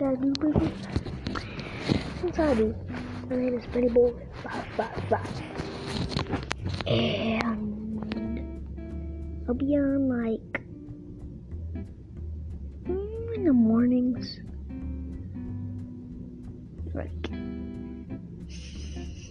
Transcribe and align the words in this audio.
I? 0.00 0.16
Since 2.20 2.38
I 2.38 2.54
do, 2.54 2.74
my 3.30 3.36
name 3.36 3.54
is 3.56 3.64
Benny 3.66 3.88
Boy 3.88 4.12
555. 4.42 5.42
And 6.88 8.64
I'll 9.46 9.54
be 9.54 9.76
on 9.76 10.08
like 10.08 10.62
in 12.88 13.44
the 13.44 13.52
mornings. 13.52 14.40
Like 16.92 17.30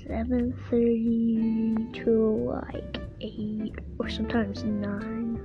7.30 0.08 1.94
to 2.06 2.12
like 2.52 3.00
8 3.20 3.76
or 4.00 4.10
sometimes 4.10 4.64
9 4.64 5.40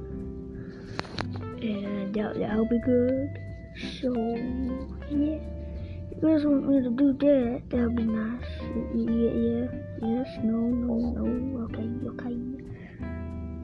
and 1.60 2.14
that, 2.14 2.38
that'll 2.38 2.69
be 2.69 2.78
good 2.84 3.38
so 4.00 4.12
you 6.20 6.28
guys 6.28 6.45
want 6.45 6.68
me 6.68 6.82
to 6.82 6.90
do 6.90 7.12
that 7.12 7.62
that'll 7.70 7.90
be 7.90 8.02
nice 8.02 8.42
yeah 8.95 9.30
yeah 9.46 9.66
yes 10.02 10.28
no 10.42 10.58
no 10.58 10.94
no 11.14 11.24
okay 11.64 11.88
okay 12.10 12.36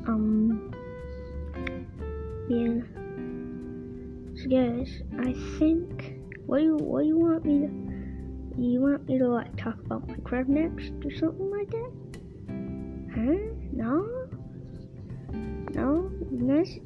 um 0.06 0.72
yeah 2.48 2.78
so 4.38 4.48
guys 4.48 5.02
I 5.18 5.32
think 5.58 6.20
what 6.46 6.58
do 6.58 6.64
you 6.64 6.76
what 6.76 7.02
do 7.02 7.08
you 7.08 7.18
want 7.18 7.44
me 7.44 7.66
to 7.66 7.84
you 8.56 8.80
want 8.80 9.08
me 9.08 9.18
to 9.18 9.28
like 9.28 9.56
talk 9.56 9.78
about 9.80 10.06
Minecraft 10.06 10.48
next 10.48 10.92
or 11.04 11.10
something 11.10 11.50
like 11.50 11.70
that? 11.70 11.92
Huh? 13.14 13.34
No? 13.72 14.06
No? 15.74 16.10
Yes? 16.30 16.78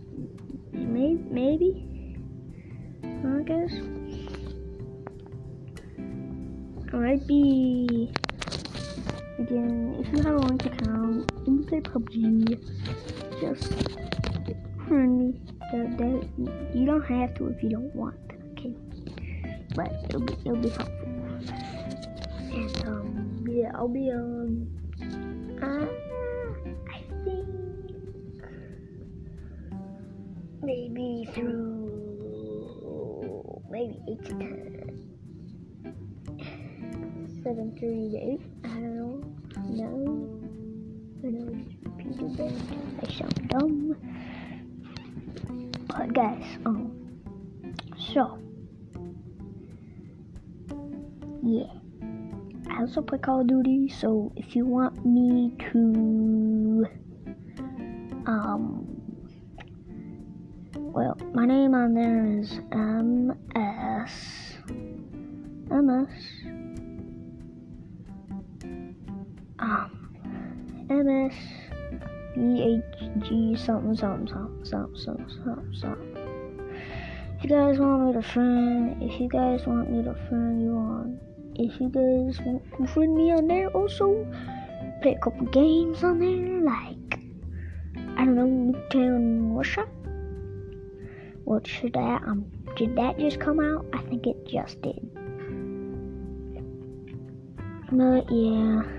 Maybe? 0.73 1.19
Maybe? 1.31 2.17
I 3.05 3.43
guess. 3.43 4.08
Be 7.27 8.11
again. 9.39 9.97
If 9.99 10.09
you 10.13 10.23
have 10.23 10.35
a 10.35 10.39
link 10.39 10.67
account, 10.67 11.33
you 11.47 11.65
play 11.69 11.81
PUBG. 11.81 12.59
Just 13.41 13.73
friendly. 14.87 15.41
That, 15.73 15.99
that 15.99 16.29
you 16.75 16.87
don't 16.87 17.05
have 17.05 17.35
to 17.35 17.49
if 17.49 17.63
you 17.63 17.69
don't 17.69 17.95
want. 17.95 18.17
Okay, 18.53 18.75
but 19.75 19.93
it'll 20.09 20.23
be 20.23 20.33
it'll 20.47 20.57
be 20.57 20.71
helpful. 20.71 21.09
And 22.51 22.87
um, 22.87 23.45
yeah, 23.51 23.71
I'll 23.75 23.89
be 23.89 24.11
on. 24.11 24.67
Uh, 25.63 25.87
I 26.91 27.03
think 27.23 27.49
maybe 30.63 31.29
through 31.35 31.89
maybe 33.71 34.01
eight 34.09 34.25
to 34.25 34.33
ten, 34.35 34.78
I 37.59 38.69
don't 38.69 38.87
know. 38.95 39.21
I 41.25 41.31
know 41.31 41.49
it's 41.99 42.19
repeated. 42.21 42.53
I 43.03 43.13
sound 43.13 43.49
dumb. 43.49 43.97
But 45.89 46.15
guys, 46.15 46.45
um, 46.65 46.93
so 47.99 48.39
yeah. 51.43 51.67
I 52.71 52.83
also 52.83 53.03
play 53.03 53.19
Call 53.19 53.41
of 53.41 53.49
Duty, 53.49 53.89
so 53.89 54.31
if 54.37 54.55
you 54.55 54.65
want 54.65 55.05
me 55.05 55.53
to, 55.73 56.87
um, 58.27 58.87
well, 60.77 61.19
my 61.35 61.45
name 61.45 61.75
on 61.75 61.95
there 61.95 62.25
is 62.25 62.61
MS, 62.71 64.13
MS, 65.71 66.58
um, 69.59 70.87
MS, 70.89 71.35
BHG, 72.37 73.59
something, 73.59 73.97
something, 73.97 74.27
something, 74.27 74.65
something, 74.65 74.97
something, 74.97 75.29
something, 75.45 75.75
something. 75.75 76.15
If 77.39 77.45
you 77.45 77.51
guys 77.51 77.79
want 77.79 78.07
me 78.07 78.13
to 78.15 78.23
friend, 78.23 79.03
if 79.03 79.21
you 79.21 79.29
guys 79.29 79.67
want 79.67 79.91
me 79.91 80.03
to 80.03 80.15
friend 80.29 80.63
you 80.63 80.73
on 80.73 81.21
if 81.59 81.81
you 81.81 81.89
guys 81.89 82.41
want 82.47 82.63
to 82.77 82.87
friend 82.87 83.17
me 83.17 83.33
on 83.33 83.49
there 83.49 83.69
also 83.71 84.25
play 85.03 85.15
a 85.15 85.19
couple 85.19 85.45
games 85.47 86.05
on 86.05 86.21
there 86.21 86.63
like 86.63 87.21
I 88.17 88.25
don't 88.25 88.37
know 88.37 88.47
Nuketown 88.47 89.57
Russia 89.57 89.87
what 91.45 91.67
should 91.67 91.95
that 91.95 92.23
um 92.23 92.47
did 92.77 92.95
that 92.95 93.19
just 93.19 93.41
come 93.41 93.59
out? 93.59 93.85
I 93.93 93.99
think 94.03 94.25
it 94.29 94.47
just 94.47 94.81
did. 94.83 95.01
But 97.91 98.31
yeah 98.31 98.98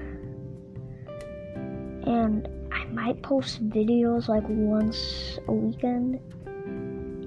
and 2.09 2.47
I 2.73 2.85
might 2.85 3.21
post 3.21 3.67
videos 3.69 4.27
like 4.27 4.43
once 4.47 5.39
a 5.47 5.53
weekend 5.53 6.19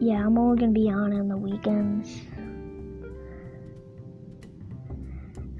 yeah 0.01 0.27
I'm 0.27 0.37
only 0.37 0.61
gonna 0.61 0.73
be 0.73 0.91
on 0.91 1.13
on 1.13 1.29
the 1.29 1.37
weekends 1.37 2.23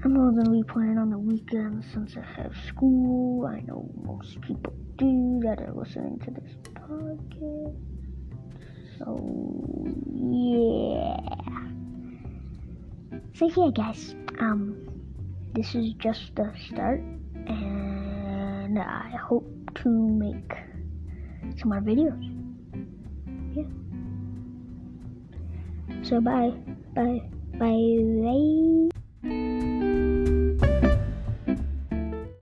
I'm 0.05 0.17
only 0.17 0.43
to 0.43 0.49
be 0.51 0.63
playing 0.63 0.97
on 0.97 1.09
the 1.11 1.17
weekends 1.17 1.85
since 1.93 2.17
I 2.17 2.41
have 2.41 2.53
school. 2.67 3.45
I 3.45 3.61
know 3.61 3.89
most 4.03 4.41
people 4.41 4.73
do 4.97 5.39
that 5.43 5.61
are 5.61 5.71
listening 5.71 6.19
to 6.25 6.31
this 6.31 6.51
podcast. 6.73 7.77
So, 8.99 9.17
yeah. 10.13 11.21
So, 13.33 13.47
yeah, 13.47 13.71
guys. 13.71 14.13
Um, 14.39 14.75
this 15.53 15.73
is 15.73 15.93
just 15.93 16.35
the 16.35 16.51
start, 16.67 17.01
and 18.77 18.81
I 18.81 19.15
hope 19.17 19.45
to 19.83 19.89
make 19.89 20.51
some 21.59 21.69
more 21.69 21.81
videos. 21.81 22.17
Yeah. 23.53 23.69
So, 26.03 26.21
bye. 26.21 26.53
Bye. 26.95 27.21
Bye. 27.59 27.99
Bye. 28.23 28.89